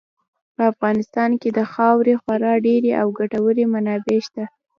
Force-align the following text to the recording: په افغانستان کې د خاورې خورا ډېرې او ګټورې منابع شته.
په 0.55 0.63
افغانستان 0.71 1.31
کې 1.41 1.49
د 1.57 1.59
خاورې 1.71 2.13
خورا 2.21 2.53
ډېرې 2.65 2.91
او 3.01 3.07
ګټورې 3.19 3.65
منابع 3.73 4.19
شته. 4.27 4.43